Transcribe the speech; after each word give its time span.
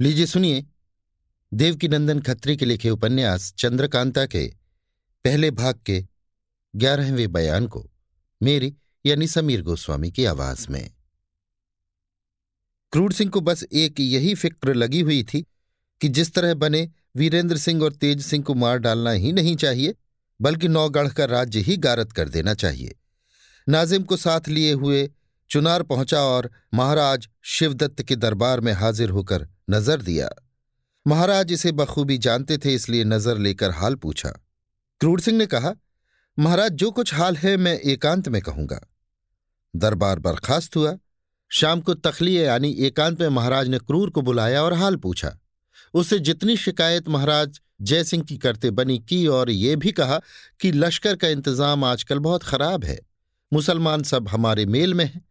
लीजिए, 0.00 0.26
सुनिए। 0.26 0.64
देवकीनंदन 1.52 2.20
खत्री 2.20 2.56
के 2.56 2.64
लिखे 2.64 2.90
उपन्यास 2.90 3.52
चंद्रकांता 3.58 4.24
के 4.26 4.46
पहले 5.24 5.50
भाग 5.50 5.78
के 5.86 6.06
ग्यारहवें 6.74 7.32
बयान 7.32 7.66
को, 7.66 7.90
मेरी 8.40 8.74
यानी 9.06 9.26
समीर 9.26 9.62
गोस्वामी 9.62 10.10
की 10.10 10.24
आवाज़ 10.24 10.66
में। 10.70 10.90
क्रूर 12.92 13.12
सिंह 13.12 13.30
को 13.30 13.40
बस 13.40 13.64
एक 13.72 14.00
यही 14.00 14.34
फ़िक्र 14.34 14.74
लगी 14.74 15.00
हुई 15.00 15.22
थी 15.24 15.42
कि 16.00 16.08
जिस 16.08 16.34
तरह 16.34 16.54
बने 16.54 16.88
वीरेंद्र 17.16 17.56
सिंह 17.56 17.82
और 17.82 17.92
तेज 17.92 18.22
सिंह 18.22 18.44
को 18.44 18.54
मार 18.54 18.78
डालना 18.78 19.10
ही 19.10 19.32
नहीं 19.32 19.56
चाहिए, 19.56 19.94
बल्कि 20.40 20.68
नौगढ़ 20.68 21.08
का 21.08 21.24
राज्य 21.24 21.60
ही 21.60 21.76
गारत 21.76 22.12
कर 22.12 22.28
देना 22.28 22.54
चाहिए। 22.54 22.98
नाजिम 23.68 24.02
को 24.02 24.16
साथ 24.16 24.48
लिए 24.48 24.72
हुए 24.72 25.10
चुनार 25.50 25.82
पहुँचा 25.82 26.20
और 26.20 26.50
महाराज 26.74 27.28
शिवदत्त 27.44 28.02
के 28.02 28.16
दरबार 28.16 28.60
में 28.60 28.72
हाजिर 28.72 29.10
होकर 29.10 29.48
नज़र 29.68 30.02
दिया। 30.02 30.28
महाराज 31.06 31.52
इसे 31.52 31.72
बखूबी 31.72 32.18
जानते 32.18 32.58
थे, 32.58 32.74
इसलिए 32.74 33.04
नज़र 33.04 33.38
लेकर 33.38 33.70
हाल 33.70 33.94
पूछा। 33.94 34.28
क्रूर 35.00 35.20
सिंह 35.20 35.38
ने 35.38 35.46
कहा, 35.46 35.74
महाराज, 36.38 36.72
जो 36.72 36.90
कुछ 36.90 37.14
हाल 37.14 37.36
है, 37.36 37.56
मैं 37.56 37.78
एकांत 37.80 38.28
में 38.28 38.40
कहूँगा। 38.42 38.80
दरबार 39.74 40.18
बर्खास्त 40.18 40.76
हुआ। 40.76 40.96
शाम 41.50 41.80
को 41.80 41.94
तखलिए 41.94 42.44
यानी 42.46 42.70
एकांत 42.80 43.20
में 43.20 43.28
महाराज 43.28 43.68
ने 43.68 43.78
क्रूर 43.78 44.10
को 44.10 44.22
बुलाया 44.22 44.62
और 44.62 44.72
हाल 44.72 44.96
पूछा। 44.96 45.36
उससे 45.94 46.18
जितनी 46.18 46.56
शिकायत 46.56 47.08
महाराज 47.08 47.60
जयसिंह 47.82 48.22
की 48.22 48.36
करते 48.36 48.70
बनी 48.70 48.98
की 48.98 49.26
और 49.26 49.50
ये 49.50 49.76
भी 49.76 49.92
कहा 49.92 50.20
कि 50.60 50.72
लश्कर 50.72 51.16
का 51.16 51.28
इंतज़ाम 51.28 51.84
आजकल 51.84 52.18
बहुत 52.18 52.42
खराब 52.42 52.84
है। 52.84 52.98
मुसलमान 53.52 54.02
सब 54.02 54.28
हमारे 54.28 54.66
मेल 54.66 54.94
में 54.94 55.04
हैं। 55.04 55.24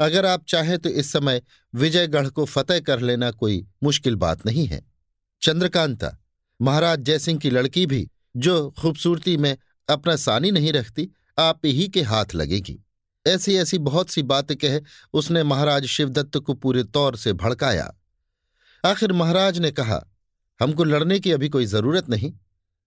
अगर 0.00 0.26
आप 0.26 0.44
चाहें 0.48 0.78
तो 0.78 0.88
इस 0.88 1.12
समय 1.12 1.42
विजयगढ़ 1.74 2.28
को 2.28 2.44
फतेह 2.44 2.80
कर 2.80 3.00
लेना 3.00 3.30
कोई 3.30 3.66
मुश्किल 3.82 4.16
बात 4.16 4.46
नहीं 4.46 4.66
है। 4.66 4.82
चंद्रकांता, 5.42 6.16
महाराज 6.60 7.00
जयसिंह 7.00 7.38
की 7.38 7.50
लड़की 7.50 7.86
भी, 7.86 8.08
जो 8.36 8.70
खूबसूरती 8.70 9.36
में 9.36 9.56
अपना 9.88 10.16
सानी 10.16 10.50
नहीं 10.50 10.72
रखती, 10.72 11.08
आप 11.38 11.60
ही 11.64 11.88
के 11.88 12.02
हाथ 12.02 12.34
लगेगी। 12.34 12.84
ऐसी 13.26 13.56
ऐसी 13.56 13.78
बहुत 13.78 14.10
सी 14.10 14.22
बातें 14.22 14.56
कह 14.56 14.80
उसने 15.12 15.42
महाराज 15.42 15.86
शिवदत्त 15.86 16.38
को 16.38 16.54
पूरे 16.54 16.84
तौर 16.84 17.16
से 17.16 17.32
भड़काया। 17.32 17.94
आखिर 18.84 19.12
महाराज 19.12 19.58
ने 19.58 19.70
कहा, 19.70 20.02
हमको 20.60 20.84
लड़ने 20.84 21.18
की 21.20 21.32
अभी 21.32 21.48
कोई 21.48 21.66
ज़रूरत 21.66 22.08
नहीं। 22.10 22.32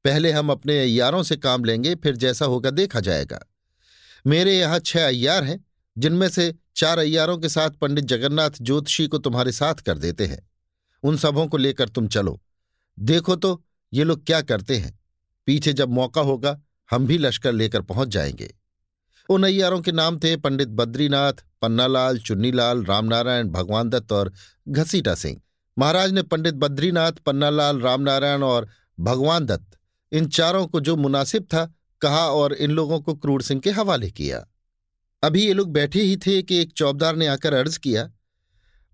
पहले 0.06 0.32
हम 0.32 0.50
अपने 0.50 0.80
अयारों 0.80 1.24
से 1.24 1.36
काम 1.36 1.66
लेंगे, 1.66 1.96
फिर 1.96 2.16
जैसा 2.16 2.46
होगा 2.46 2.70
देखा 2.70 3.00
जाएगा। 3.00 3.40
मेरे 4.28 4.58
यहाँ 4.60 4.80
छह 4.80 5.08
अय्यार 5.08 5.44
हैं, 5.44 5.66
जिनमें 5.98 6.30
से 6.30 6.56
चार 6.76 6.98
अय्यारों 6.98 7.38
के 7.38 7.50
साथ 7.50 7.70
पंडित 7.70 8.06
जगन्नाथ 8.06 8.52
ज्योतिषी 8.62 9.08
को 9.08 9.18
तुम्हारे 9.18 9.52
साथ 9.52 9.76
कर 9.76 9.98
देते 9.98 10.26
हैं। 10.26 10.50
उन 11.04 11.18
सबों 11.18 11.48
को 11.48 11.58
लेकर 11.58 11.90
तुम 11.90 12.08
चलो। 12.08 12.42
देखो 13.00 13.36
तो 13.36 13.64
ये 13.94 14.04
लोग 14.04 14.26
क्या 14.26 14.42
करते 14.42 14.78
हैं? 14.78 15.00
पीछे 15.46 15.74
जब 15.74 15.90
मौका 15.90 16.22
होगा, 16.22 16.62
हम 16.92 17.08
भी 17.08 17.18
लश्कर 17.18 17.52
लेकर 17.52 17.82
पहुँच 17.82 18.08
जाएँगे। 18.08 18.56
उन 19.30 19.44
अय्यारों 19.44 19.82
के 19.82 19.92
नाम 19.92 20.18
थे 20.18 20.38
पंडित 20.38 20.68
बद्रीनाथ, 20.68 21.34
पन्नालाल, 21.62 22.20
चुन्नीलाल, 22.20 22.84
रामनारायण, 22.86 23.50
भगवान 23.50 23.90
दत्त 23.90 24.12
और 24.12 24.34
घसीटा 24.68 25.16
सिंह। 25.16 25.42
महाराज 25.80 26.12
ने 26.12 26.24
पंडित 26.24 26.54
बद्रीनाथ, 26.54 27.12
पन्नालाल, 27.12 27.82
रामनारायण 27.82 28.44
और 28.44 28.68
भगवान 29.00 29.46
दत्त, 29.46 29.78
इन 30.12 30.28
चारों 30.28 30.68
को 30.68 30.80
जो 30.80 30.96
मुनासिब 30.96 31.44
था, 31.44 31.74
कहा 32.02 32.28
और 32.28 32.54
इन 32.54 32.72
लोगों 32.72 33.00
को 33.00 33.14
क्रूर 33.14 33.42
सिंह 33.42 33.62
के 33.62 33.72
हवाले 33.72 34.12
किया। 34.12 34.48
अभी 35.24 35.46
ये 35.46 35.54
लोग 35.54 35.72
बैठे 35.72 36.02
ही 36.02 36.18
थे 36.18 36.44
कि 36.44 36.58
एक 36.58 36.72
चौबदार 36.72 37.16
ने 37.16 37.28
आकर 37.28 37.54
अर्ज़ 37.54 37.80
किया, 37.80 38.12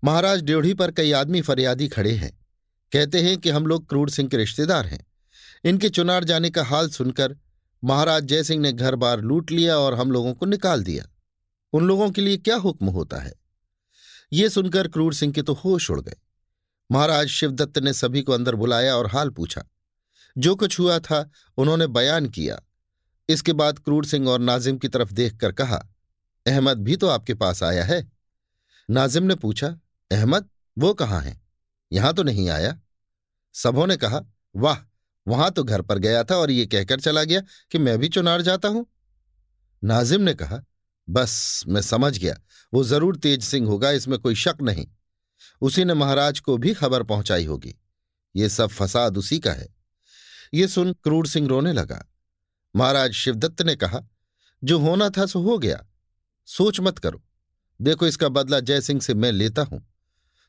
महाराज, 0.04 0.42
ड्योढ़ी 0.42 0.74
पर 0.74 0.90
कई 0.90 1.12
आदमी 1.12 1.40
फरियादी 1.40 1.88
खड़े 1.88 2.12
हैं। 2.12 2.46
कहते 2.92 3.22
हैं 3.22 3.38
कि 3.38 3.50
हम 3.50 3.66
लोग 3.66 3.88
क्रूर 3.88 4.10
सिंह 4.10 4.28
के 4.28 4.36
रिश्तेदार 4.36 4.86
हैं। 4.86 5.06
इनके 5.64 5.88
चुनार 5.88 6.24
जाने 6.24 6.50
का 6.50 6.64
हाल 6.64 6.88
सुनकर 6.88 7.36
महाराज 7.84 8.24
जयसिंह 8.24 8.60
ने 8.62 8.72
घर 8.72 8.94
बार 8.94 9.20
लूट 9.20 9.50
लिया 9.50 9.78
और 9.78 9.94
हम 9.94 10.12
लोगों 10.12 10.34
को 10.34 10.46
निकाल 10.46 10.84
दिया। 10.84 11.04
उन 11.72 11.84
लोगों 11.84 12.10
के 12.10 12.20
लिए 12.20 12.36
क्या 12.36 12.56
हुक्म 12.56 12.86
होता 12.86 13.16
है? 13.16 13.34
ये 14.32 14.48
सुनकर 14.48 14.88
क्रूर 14.88 15.14
सिंह 15.14 15.32
के 15.32 15.42
तो 15.42 15.52
होश 15.52 15.90
उड़ 15.90 16.00
गए। 16.00 16.16
महाराज 16.92 17.26
शिवदत्त 17.26 17.78
ने 17.78 17.92
सभी 17.92 18.22
को 18.22 18.32
अंदर 18.32 18.54
बुलाया 18.54 18.96
और 18.96 19.06
हाल 19.06 19.30
पूछा। 19.30 19.64
जो 20.38 20.54
कुछ 20.56 20.78
हुआ 20.78 20.98
था, 20.98 21.30
उन्होंने 21.56 21.86
बयान 21.86 22.28
किया। 22.28 22.62
इसके 23.28 23.52
बाद 23.52 23.78
क्रूर 23.78 24.04
सिंह 24.04 24.28
और 24.28 24.40
नाजिम 24.40 24.78
की 24.78 24.88
तरफ़ 24.88 25.12
देखकर 25.12 25.52
कहा 25.52 25.88
अहमद 26.48 26.78
भी 26.78 26.96
तो 26.96 27.08
आपके 27.08 27.34
पास 27.34 27.62
आया 27.62 27.84
है। 27.84 28.12
नाजिम 28.88 29.22
ने 29.22 29.34
पूछा, 29.34 29.68
अहमद, 30.10 30.48
वो 30.76 30.94
कहाँ 30.94 31.20
है? 31.20 31.40
यहाँ 31.92 32.14
तो 32.14 32.22
नहीं 32.22 32.48
आया? 32.48 32.78
सबों 33.54 33.86
ने 33.86 33.96
कहा, 33.96 34.20
वाह, 34.56 34.76
वहाँ 35.26 35.50
तो 35.50 35.64
घर 35.64 35.82
पर 35.82 35.98
गया 35.98 36.24
था 36.24 36.36
और 36.36 36.50
ये 36.50 36.66
कहकर 36.66 37.00
चला 37.00 37.24
गया 37.24 37.40
कि 37.70 37.78
मैं 37.78 37.98
भी 37.98 38.08
चुनार 38.08 38.42
जाता 38.42 38.68
हूँ। 38.68 38.86
नाजिम 39.84 40.20
ने 40.20 40.34
कहा, 40.34 40.62
बस, 41.08 41.64
मैं 41.68 41.80
समझ 41.80 42.18
गया, 42.18 42.36
वो 42.72 42.84
ज़रूर 42.84 43.16
तेज 43.16 43.42
सिंह 43.42 43.66
होगा, 43.68 43.90
इसमें 43.90 44.18
कोई 44.18 44.34
शक 44.34 44.56
नहीं। 44.62 44.86
उसी 45.60 45.84
ने 45.84 45.94
महाराज 45.94 46.40
को 46.40 46.56
भी 46.56 46.74
खबर 46.74 47.02
पहुंचाई 47.02 47.44
होगी। 47.44 47.74
ये 48.36 48.48
सब 48.48 48.68
फसाद 48.68 49.18
उसी 49.18 49.38
का 49.38 49.52
है। 49.52 49.68
ये 50.54 50.68
सुन 50.68 50.92
क्रूर 50.92 51.26
सिंह 51.26 51.48
रोने 51.48 51.72
लगा। 51.72 52.04
महाराज 52.76 53.12
शिवदत्त 53.12 53.62
ने 53.62 53.76
कहा, 53.76 54.00
जो 54.64 54.78
होना 54.78 55.10
था 55.10 55.26
सो 55.26 55.40
हो 55.40 55.58
गया। 55.58 55.84
सोच 56.48 56.80
मत 56.80 56.98
करो। 56.98 57.22
देखो 57.80 58.06
इसका 58.06 58.28
बदला 58.28 58.60
जयसिंह 58.60 59.00
से 59.00 59.14
मैं 59.14 59.32
लेता 59.32 59.62
हूँ। 59.62 59.86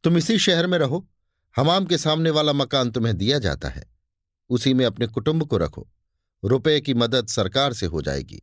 तुम 0.03 0.17
इसी 0.17 0.39
शहर 0.39 0.67
में 0.67 0.77
रहो। 0.77 1.07
हमाम 1.55 1.85
के 1.85 1.97
सामने 1.97 2.29
वाला 2.29 2.53
मकान 2.53 2.91
तुम्हें 2.91 3.17
दिया 3.17 3.39
जाता 3.39 3.69
है। 3.69 3.83
उसी 4.49 4.73
में 4.73 4.85
अपने 4.85 5.07
कुटुंब 5.07 5.43
को 5.43 5.57
रखो। 5.57 5.88
रुपए 6.43 6.81
की 6.81 6.93
मदद 6.93 7.27
सरकार 7.27 7.73
से 7.73 7.85
हो 7.85 8.01
जाएगी। 8.01 8.41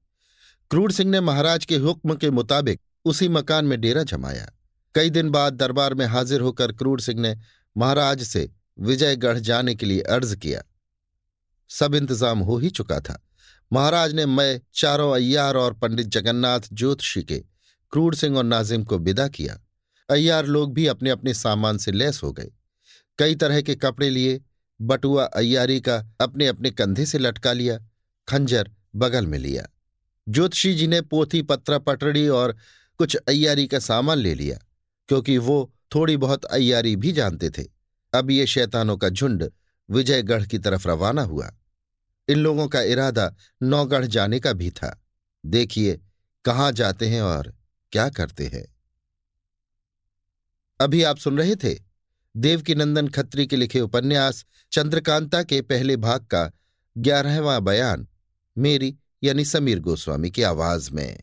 क्रूर 0.70 0.92
सिंह 0.92 1.10
ने 1.10 1.20
महाराज 1.20 1.64
के 1.64 1.76
हुक्म 1.76 2.14
के 2.14 2.30
मुताबिक 2.30 2.80
उसी 3.04 3.28
मकान 3.28 3.64
में 3.64 3.80
डेरा 3.80 4.02
जमाया। 4.02 4.52
कई 4.94 5.10
दिन 5.10 5.30
बाद 5.30 5.54
दरबार 5.54 5.94
में 5.94 6.06
हाजिर 6.06 6.40
होकर 6.40 6.72
क्रूर 6.72 7.00
सिंह 7.00 7.20
ने 7.20 7.36
महाराज 7.76 8.22
से 8.22 8.50
विजयगढ़ 8.78 9.38
जाने 9.38 9.74
के 9.74 9.86
लिए 9.86 10.00
अर्ज़ 10.00 10.36
किया। 10.36 10.62
सब 11.70 11.94
इंतज़ाम 11.94 12.38
हो 12.38 12.58
ही 12.58 12.70
चुका 12.70 13.00
था। 13.00 13.25
महाराज 13.72 14.14
ने 14.14 14.26
मैं, 14.26 14.60
चारों 14.74 15.14
अय्यार 15.14 15.56
और 15.56 15.74
पंडित 15.74 16.06
जगन्नाथ 16.06 16.60
ज्योतिषी 16.72 17.22
के, 17.22 17.38
क्रूर 17.90 18.14
सिंह 18.14 18.38
और 18.38 18.44
नाजिम 18.44 18.84
को 18.84 18.98
विदा 18.98 19.28
किया। 19.28 19.60
अय्यार 20.10 20.46
लोग 20.46 20.74
भी 20.74 20.86
अपने 20.86 21.10
अपने 21.10 21.34
सामान 21.34 21.78
से 21.78 21.92
लैस 21.92 22.20
हो 22.22 22.32
गए। 22.32 22.50
कई 23.18 23.34
तरह 23.34 23.62
के 23.62 23.74
कपड़े 23.74 24.10
लिए, 24.10 24.40
बटुआ 24.80 25.24
अय्यारी 25.24 25.80
का 25.80 26.06
अपने 26.20 26.46
अपने 26.46 26.70
कंधे 26.70 27.06
से 27.06 27.18
लटका 27.18 27.52
लिया, 27.52 27.78
खंजर 28.28 28.70
बगल 28.96 29.26
में 29.26 29.38
लिया। 29.38 29.68
ज्योतिषी 30.28 30.74
जी 30.74 30.86
ने 30.86 31.00
पोथी, 31.00 31.42
पत्रा 31.42 31.78
पटड़ी 31.78 32.28
और 32.28 32.56
कुछ 32.98 33.16
अय्यारी 33.16 33.66
का 33.66 33.78
सामान 33.78 34.18
ले 34.18 34.34
लिया, 34.34 34.58
क्योंकि 35.08 35.38
वो 35.38 35.72
थोड़ी 35.94 36.16
बहुत 36.16 36.44
अय्यारी 36.44 36.96
भी 36.96 37.12
जानते 37.12 37.50
थे। 37.50 37.64
अब 38.14 38.30
ये 38.30 38.46
शैतानों 38.46 38.96
का 38.96 39.08
झुंड 39.08 39.50
विजयगढ़ 39.90 40.46
की 40.46 40.58
तरफ़ 40.58 40.88
रवाना 40.88 41.22
हुआ। 41.22 41.52
इन 42.28 42.38
लोगों 42.38 42.68
का 42.68 42.82
इरादा 42.82 43.34
नौगढ़ 43.62 44.04
जाने 44.04 44.40
का 44.40 44.52
भी 44.52 44.70
था। 44.70 45.04
देखिए, 45.46 46.00
कहाँ 46.44 46.72
जाते 46.72 47.08
हैं 47.08 47.22
और 47.22 47.54
क्या 47.92 48.08
करते 48.08 48.46
हैं। 48.46 48.66
अभी 50.80 51.02
आप 51.02 51.16
सुन 51.16 51.38
रहे 51.38 51.56
थे 51.56 51.78
देवकीनंदन 52.36 53.08
खत्री 53.08 53.46
के 53.46 53.56
लिखे 53.56 53.80
उपन्यास 53.80 54.44
चंद्रकांता 54.72 55.42
के 55.42 55.60
पहले 55.62 55.96
भाग 55.96 56.24
का 56.24 56.50
ग्यारहवां 56.98 57.64
बयान, 57.64 58.08
मेरी 58.58 58.96
यानी 59.22 59.44
समीर 59.44 59.80
गोस्वामी 59.80 60.30
की 60.30 60.42
आवाज़ 60.42 60.90
में। 60.90 61.22